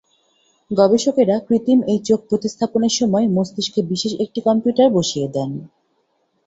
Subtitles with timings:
[0.71, 5.51] গবেষকেরা কৃত্রিম এই চোখ প্রতিস্থাপনের সময় মস্তিষ্কে বিশেষ একটি কম্পিউটার বসিয়ে দেন।